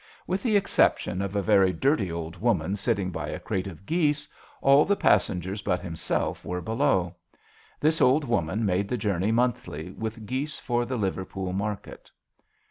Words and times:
With 0.25 0.41
the 0.41 0.55
exception 0.55 1.19
4O 1.19 1.19
JOHN 1.19 1.19
SHERMAN. 1.19 1.25
of 1.25 1.35
a 1.35 1.41
very 1.45 1.73
dirty 1.73 2.11
old 2.11 2.35
woman 2.37 2.75
sitting 2.75 3.11
by 3.11 3.27
a 3.29 3.39
crate 3.39 3.67
of 3.67 3.85
geese, 3.85 4.27
all 4.59 4.83
the 4.83 4.95
pas 4.95 5.29
sengers 5.29 5.63
but 5.63 5.79
himself 5.79 6.43
were 6.43 6.59
below. 6.59 7.13
This 7.79 8.01
old 8.01 8.25
woman 8.25 8.65
made 8.65 8.87
the 8.89 8.97
journey 8.97 9.31
monthly 9.31 9.91
with 9.91 10.25
geese 10.25 10.57
for 10.57 10.85
the 10.85 10.97
Liverpool 10.97 11.53
market. 11.53 12.09